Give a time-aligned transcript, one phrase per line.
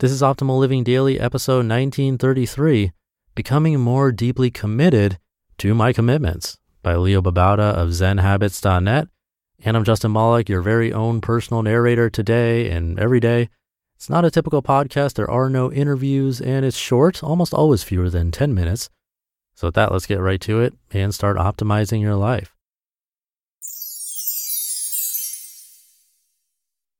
[0.00, 2.92] This is Optimal Living Daily, episode 1933
[3.34, 5.18] Becoming More Deeply Committed
[5.58, 9.08] to My Commitments by Leo Babauta of ZenHabits.net.
[9.64, 13.48] And I'm Justin Malik, your very own personal narrator today and every day.
[13.96, 15.14] It's not a typical podcast.
[15.14, 18.90] There are no interviews, and it's short, almost always fewer than 10 minutes.
[19.56, 22.54] So, with that, let's get right to it and start optimizing your life.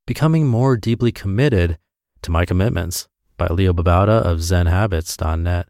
[0.04, 1.78] Becoming more deeply committed
[2.28, 5.66] to My Commitments by Leo Babauta of ZenHabits.net.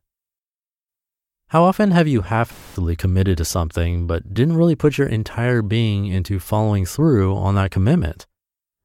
[1.50, 6.06] How often have you half-heartedly committed to something but didn't really put your entire being
[6.06, 8.26] into following through on that commitment?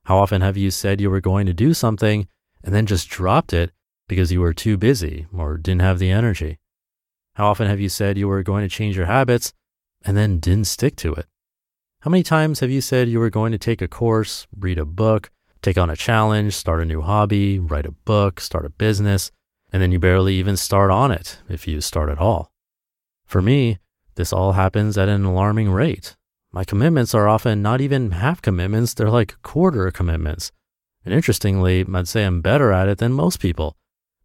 [0.06, 2.28] How often have you said you were going to do something
[2.64, 3.72] and then just dropped it
[4.08, 6.60] because you were too busy or didn't have the energy?
[7.36, 9.52] How often have you said you were going to change your habits
[10.06, 11.26] and then didn't stick to it?
[12.02, 14.86] How many times have you said you were going to take a course, read a
[14.86, 15.32] book,
[15.64, 19.32] take on a challenge, start a new hobby, write a book, start a business,
[19.72, 22.52] and then you barely even start on it if you start at all.
[23.26, 23.80] For me,
[24.16, 26.16] this all happens at an alarming rate.
[26.52, 30.52] My commitments are often not even half commitments, they're like quarter commitments.
[31.04, 33.76] And interestingly, I'd say I'm better at it than most people.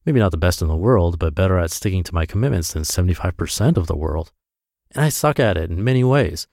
[0.04, 2.82] Maybe not the best in the world, but better at sticking to my commitments than
[2.82, 4.32] 75% of the world.
[4.94, 6.46] And I suck at it in many ways.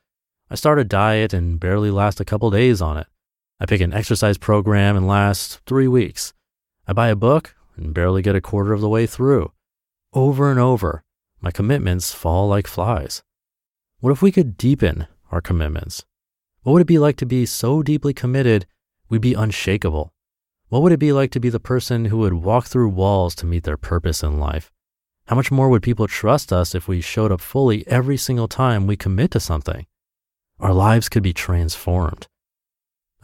[0.50, 3.08] I start a diet and barely last a couple days on it.
[3.58, 6.34] I pick an exercise program and last three weeks.
[6.88, 9.54] I buy a book and barely get a quarter of the way through.
[10.12, 11.04] Over and over,
[11.40, 13.24] my commitments fall like flies.
[14.02, 16.06] What if we could deepen our commitments?
[16.64, 18.66] What would it be like to be so deeply committed
[19.08, 20.14] we'd be unshakable?
[20.68, 23.46] What would it be like to be the person who would walk through walls to
[23.46, 24.70] meet their purpose in life?
[25.28, 28.86] How much more would people trust us if we showed up fully every single time
[28.86, 29.86] we commit to something?
[30.60, 32.28] Our lives could be transformed.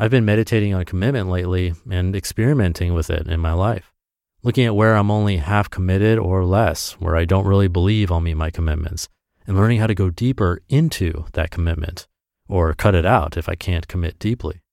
[0.02, 3.94] I've been meditating on commitment lately and experimenting with it in my life,
[4.42, 8.20] looking at where I'm only half committed or less, where I don't really believe I'll
[8.20, 9.10] meet my commitments,
[9.46, 12.08] and learning how to go deeper into that commitment
[12.50, 14.64] or cut it out if I can't commit deeply.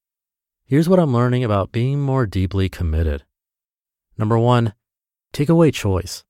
[0.65, 3.25] Here's what I'm learning about being more deeply committed.
[4.17, 4.73] Number one,
[5.35, 6.25] take away choice.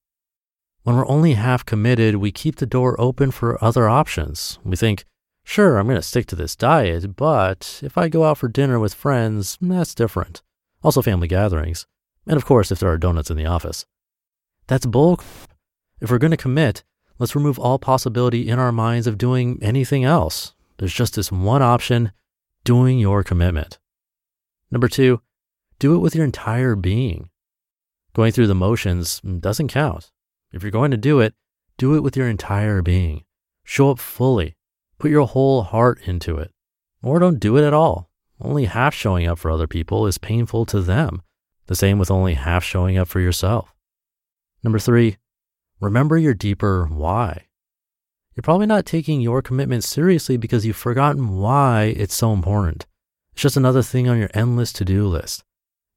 [0.83, 4.59] When we're only half committed, we keep the door open for other options.
[4.65, 5.05] We think,
[5.49, 8.79] Sure, I'm going to stick to this diet, but if I go out for dinner
[8.79, 10.43] with friends, mm, that's different.
[10.83, 11.87] Also, family gatherings.
[12.27, 13.87] And of course, if there are donuts in the office.
[14.67, 15.19] That's bull.
[16.03, 16.85] If we're going to commit,
[17.19, 20.53] let's remove all possibility in our minds of doing anything else.
[20.77, 22.13] There's just this one option
[22.65, 23.79] doing your commitment.
[24.71, 25.23] Number two,
[25.79, 27.31] do it with your entire being.
[28.13, 30.13] Going through the motions mm, doesn't count.
[30.53, 31.33] If you're going to do it,
[31.79, 33.25] do it with your entire being.
[33.65, 34.58] Show up fully
[34.99, 36.51] Put your whole heart into it.
[37.03, 38.11] Or don't do it at all.
[38.41, 41.23] Only half showing up for other people is painful to them.
[41.67, 43.75] The same with only half showing up for yourself.
[44.63, 45.17] Number three,
[45.81, 47.47] remember your deeper why.
[48.35, 52.87] You're probably not taking your commitment seriously because you've forgotten why it's so important.
[53.33, 55.45] It's just another thing on your endless to do list.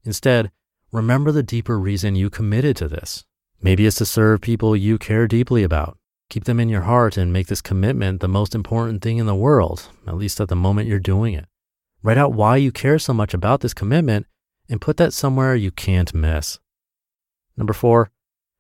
[0.04, 0.52] Instead,
[0.92, 3.26] remember the deeper reason you committed to this.
[3.62, 5.98] Maybe it's to serve people you care deeply about.
[6.32, 9.36] Keep them in your heart and make this commitment the most important thing in the
[9.36, 11.46] world, at least at the moment you're doing it.
[12.04, 14.26] Write out why you care so much about this commitment
[14.70, 16.58] and put that somewhere you can't miss.
[17.58, 18.12] Number four,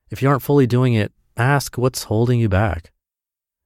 [0.09, 2.91] if you aren't fully doing it, ask what's holding you back.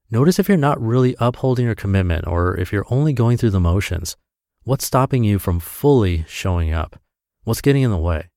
[0.08, 3.58] Notice if you're not really upholding your commitment or if you're only going through the
[3.58, 4.16] motions.
[4.62, 6.94] What's stopping you from fully showing up?
[7.42, 8.28] What's getting in the way?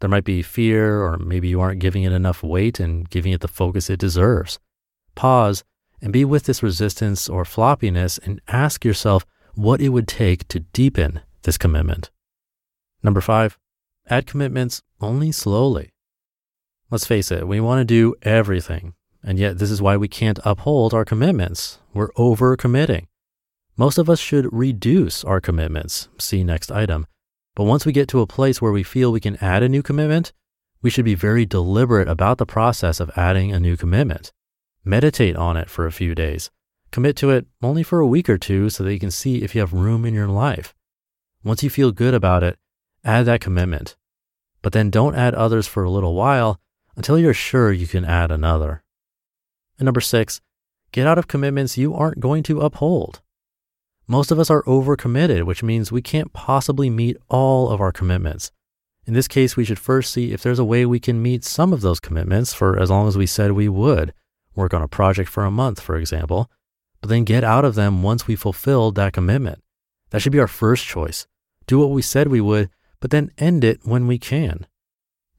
[0.00, 3.40] There might be fear, or maybe you aren't giving it enough weight and giving it
[3.40, 4.58] the focus it deserves
[5.16, 5.64] pause
[6.00, 10.60] and be with this resistance or floppiness and ask yourself what it would take to
[10.60, 12.10] deepen this commitment.
[13.02, 13.58] Number five,
[14.08, 15.92] add commitments only slowly.
[16.90, 18.94] Let's face it, we want to do everything.
[19.24, 21.80] And yet, this is why we can't uphold our commitments.
[21.92, 23.08] We're over committing.
[23.76, 26.08] Most of us should reduce our commitments.
[26.18, 27.06] See next item.
[27.56, 29.82] But once we get to a place where we feel we can add a new
[29.82, 30.32] commitment,
[30.80, 34.30] we should be very deliberate about the process of adding a new commitment.
[34.88, 36.48] Meditate on it for a few days.
[36.92, 39.52] Commit to it only for a week or two so that you can see if
[39.52, 40.76] you have room in your life.
[41.42, 42.56] Once you feel good about it,
[43.04, 43.96] add that commitment.
[44.66, 46.60] but then don't add others for a little while
[46.96, 48.82] until you're sure you can add another.
[49.78, 50.40] And number six,
[50.90, 53.20] get out of commitments you aren't going to uphold.
[54.08, 58.50] Most of us are overcommitted, which means we can't possibly meet all of our commitments.
[59.04, 61.72] In this case, we should first see if there's a way we can meet some
[61.72, 64.12] of those commitments for as long as we said we would.
[64.56, 66.50] Work on a project for a month, for example,
[67.00, 69.62] but then get out of them once we fulfilled that commitment.
[70.10, 71.26] That should be our first choice.
[71.66, 74.66] Do what we said we would, but then end it when we can.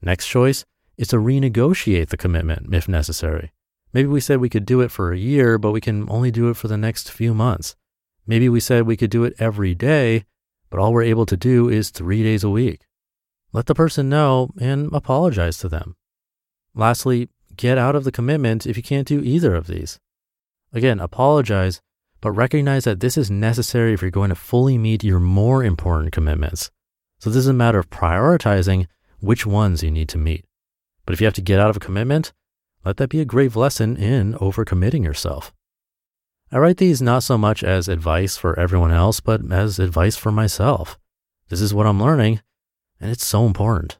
[0.00, 0.64] Next choice
[0.96, 3.52] is to renegotiate the commitment if necessary.
[3.92, 6.48] Maybe we said we could do it for a year, but we can only do
[6.48, 7.74] it for the next few months.
[8.26, 10.24] Maybe we said we could do it every day,
[10.70, 12.82] but all we're able to do is three days a week.
[13.52, 15.96] Let the person know and apologize to them.
[16.74, 20.00] Lastly, get out of the commitment if you can't do either of these.
[20.72, 21.82] Again, apologize,
[22.20, 26.12] but recognize that this is necessary if you're going to fully meet your more important
[26.12, 26.70] commitments.
[27.18, 28.86] So this is a matter of prioritizing
[29.20, 30.44] which ones you need to meet.
[31.04, 32.32] But if you have to get out of a commitment,
[32.84, 35.52] let that be a grave lesson in overcommitting yourself.
[36.50, 40.32] I write these not so much as advice for everyone else, but as advice for
[40.32, 40.98] myself.
[41.48, 42.40] This is what I'm learning,
[43.00, 43.98] and it's so important.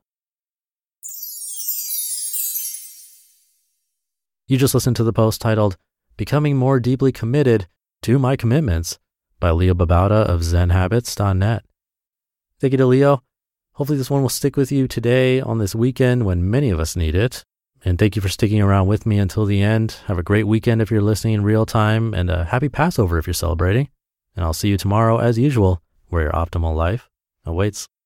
[4.48, 5.76] You just listened to the post titled
[6.16, 7.68] Becoming More Deeply Committed
[8.00, 8.98] to My Commitments
[9.38, 11.66] by Leo Babauta of ZenHabits.net.
[12.58, 13.22] Thank you to Leo.
[13.72, 16.96] Hopefully, this one will stick with you today on this weekend when many of us
[16.96, 17.44] need it.
[17.84, 19.96] And thank you for sticking around with me until the end.
[20.06, 23.26] Have a great weekend if you're listening in real time, and a happy Passover if
[23.26, 23.90] you're celebrating.
[24.34, 27.10] And I'll see you tomorrow as usual, where your optimal life
[27.44, 27.90] awaits.